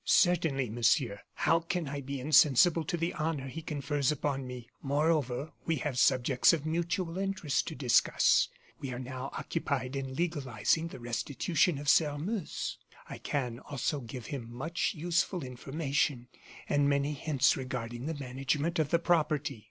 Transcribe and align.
"Certainly, 0.03 0.71
Monsieur. 0.71 1.19
How 1.35 1.59
can 1.59 1.87
I 1.87 2.01
be 2.01 2.19
insensible 2.19 2.83
to 2.85 2.97
the 2.97 3.13
honor 3.13 3.47
he 3.47 3.61
confers 3.61 4.11
upon 4.11 4.47
me? 4.47 4.67
Moreover, 4.81 5.51
we 5.67 5.75
have 5.75 5.99
subjects 5.99 6.53
of 6.53 6.65
mutual 6.65 7.19
interest 7.19 7.67
to 7.67 7.75
discuss. 7.75 8.47
We 8.79 8.91
are 8.91 8.97
now 8.97 9.29
occupied 9.33 9.95
in 9.95 10.15
legalizing 10.15 10.87
the 10.87 10.99
restitution 10.99 11.77
of 11.77 11.87
Sairmeuse. 11.87 12.79
I 13.09 13.19
can, 13.19 13.59
also, 13.59 13.99
give 13.99 14.25
him 14.33 14.51
much 14.51 14.95
useful 14.95 15.43
information, 15.43 16.29
and 16.67 16.89
many 16.89 17.13
hints 17.13 17.55
regarding 17.55 18.07
the 18.07 18.15
management 18.15 18.79
of 18.79 18.89
the 18.89 18.97
property." 18.97 19.59